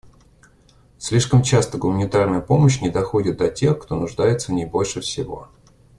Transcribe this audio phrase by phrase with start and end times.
[0.97, 5.49] Слишком часто гуманитарная помощь не доходит до тех, кто нуждается в ней больше всего.